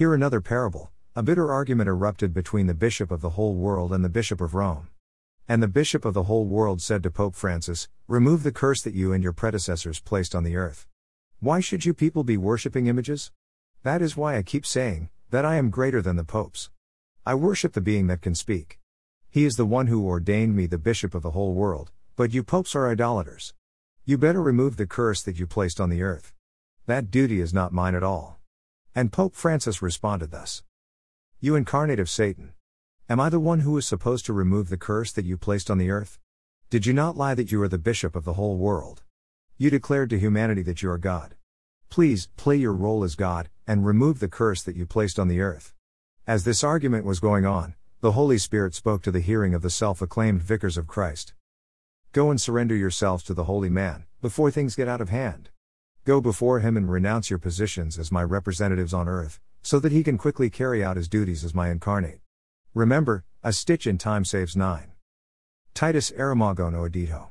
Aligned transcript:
Hear 0.00 0.14
another 0.14 0.40
parable. 0.40 0.90
A 1.14 1.22
bitter 1.22 1.52
argument 1.52 1.86
erupted 1.86 2.32
between 2.32 2.66
the 2.66 2.72
bishop 2.72 3.10
of 3.10 3.20
the 3.20 3.36
whole 3.36 3.54
world 3.54 3.92
and 3.92 4.02
the 4.02 4.08
bishop 4.08 4.40
of 4.40 4.54
Rome. 4.54 4.88
And 5.46 5.62
the 5.62 5.68
bishop 5.68 6.06
of 6.06 6.14
the 6.14 6.22
whole 6.22 6.46
world 6.46 6.80
said 6.80 7.02
to 7.02 7.10
Pope 7.10 7.34
Francis, 7.34 7.86
Remove 8.08 8.42
the 8.42 8.50
curse 8.50 8.80
that 8.80 8.94
you 8.94 9.12
and 9.12 9.22
your 9.22 9.34
predecessors 9.34 10.00
placed 10.00 10.34
on 10.34 10.42
the 10.42 10.56
earth. 10.56 10.86
Why 11.40 11.60
should 11.60 11.84
you 11.84 11.92
people 11.92 12.24
be 12.24 12.38
worshipping 12.38 12.86
images? 12.86 13.30
That 13.82 14.00
is 14.00 14.16
why 14.16 14.38
I 14.38 14.42
keep 14.42 14.64
saying, 14.64 15.10
that 15.28 15.44
I 15.44 15.56
am 15.56 15.68
greater 15.68 16.00
than 16.00 16.16
the 16.16 16.24
popes. 16.24 16.70
I 17.26 17.34
worship 17.34 17.74
the 17.74 17.82
being 17.82 18.06
that 18.06 18.22
can 18.22 18.34
speak. 18.34 18.78
He 19.28 19.44
is 19.44 19.56
the 19.56 19.66
one 19.66 19.88
who 19.88 20.06
ordained 20.06 20.56
me 20.56 20.64
the 20.64 20.78
bishop 20.78 21.14
of 21.14 21.20
the 21.20 21.32
whole 21.32 21.52
world, 21.52 21.90
but 22.16 22.32
you 22.32 22.42
popes 22.42 22.74
are 22.74 22.90
idolaters. 22.90 23.52
You 24.06 24.16
better 24.16 24.40
remove 24.40 24.78
the 24.78 24.86
curse 24.86 25.20
that 25.24 25.38
you 25.38 25.46
placed 25.46 25.78
on 25.78 25.90
the 25.90 26.02
earth. 26.02 26.32
That 26.86 27.10
duty 27.10 27.42
is 27.42 27.52
not 27.52 27.74
mine 27.74 27.94
at 27.94 28.02
all. 28.02 28.39
And 29.00 29.10
Pope 29.10 29.34
Francis 29.34 29.80
responded 29.80 30.30
thus 30.30 30.62
You 31.40 31.56
incarnate 31.56 31.98
of 31.98 32.10
Satan. 32.10 32.52
Am 33.08 33.18
I 33.18 33.30
the 33.30 33.40
one 33.40 33.60
who 33.60 33.78
is 33.78 33.86
supposed 33.86 34.26
to 34.26 34.34
remove 34.34 34.68
the 34.68 34.76
curse 34.76 35.10
that 35.12 35.24
you 35.24 35.38
placed 35.38 35.70
on 35.70 35.78
the 35.78 35.90
earth? 35.90 36.18
Did 36.68 36.84
you 36.84 36.92
not 36.92 37.16
lie 37.16 37.34
that 37.34 37.50
you 37.50 37.62
are 37.62 37.68
the 37.68 37.78
bishop 37.78 38.14
of 38.14 38.26
the 38.26 38.34
whole 38.34 38.58
world? 38.58 39.02
You 39.56 39.70
declared 39.70 40.10
to 40.10 40.18
humanity 40.18 40.60
that 40.64 40.82
you 40.82 40.90
are 40.90 40.98
God. 40.98 41.34
Please, 41.88 42.28
play 42.36 42.56
your 42.56 42.74
role 42.74 43.02
as 43.02 43.14
God, 43.14 43.48
and 43.66 43.86
remove 43.86 44.20
the 44.20 44.28
curse 44.28 44.62
that 44.64 44.76
you 44.76 44.84
placed 44.84 45.18
on 45.18 45.28
the 45.28 45.40
earth. 45.40 45.72
As 46.26 46.44
this 46.44 46.62
argument 46.62 47.06
was 47.06 47.20
going 47.20 47.46
on, 47.46 47.76
the 48.02 48.12
Holy 48.12 48.36
Spirit 48.36 48.74
spoke 48.74 49.00
to 49.04 49.10
the 49.10 49.20
hearing 49.20 49.54
of 49.54 49.62
the 49.62 49.70
self 49.70 50.02
acclaimed 50.02 50.42
vicars 50.42 50.76
of 50.76 50.86
Christ. 50.86 51.32
Go 52.12 52.30
and 52.30 52.38
surrender 52.38 52.76
yourselves 52.76 53.24
to 53.24 53.32
the 53.32 53.44
holy 53.44 53.70
man, 53.70 54.04
before 54.20 54.50
things 54.50 54.76
get 54.76 54.88
out 54.88 55.00
of 55.00 55.08
hand. 55.08 55.48
Go 56.10 56.20
before 56.20 56.58
him 56.58 56.76
and 56.76 56.90
renounce 56.90 57.30
your 57.30 57.38
positions 57.38 57.96
as 57.96 58.10
my 58.10 58.24
representatives 58.24 58.92
on 58.92 59.06
earth, 59.06 59.38
so 59.62 59.78
that 59.78 59.92
he 59.92 60.02
can 60.02 60.18
quickly 60.18 60.50
carry 60.50 60.82
out 60.82 60.96
his 60.96 61.06
duties 61.06 61.44
as 61.44 61.54
my 61.54 61.70
incarnate. 61.70 62.18
Remember, 62.74 63.22
a 63.44 63.52
stitch 63.52 63.86
in 63.86 63.96
time 63.96 64.24
saves 64.24 64.56
nine. 64.56 64.90
Titus 65.72 66.10
Aramago 66.10 66.68
no 66.72 66.80
edito. 66.80 67.28